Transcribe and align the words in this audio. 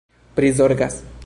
prizorgas 0.35 1.11